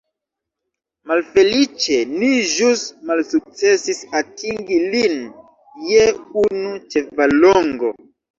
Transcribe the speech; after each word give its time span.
Malfeliĉe 1.09 1.97
ni 2.13 2.29
ĵus 2.53 2.81
malsukcesis 3.09 4.01
atingi 4.21 4.79
lin 4.95 5.15
je 5.91 6.09
unu 6.47 6.75
ĉevallongo. 6.97 7.95